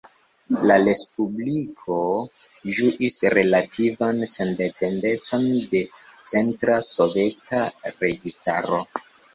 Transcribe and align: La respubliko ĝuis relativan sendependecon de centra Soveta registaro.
La 0.69 0.77
respubliko 0.85 1.97
ĝuis 2.77 3.19
relativan 3.35 4.25
sendependecon 4.33 5.49
de 5.77 5.87
centra 6.35 6.81
Soveta 6.91 7.67
registaro. 8.05 8.87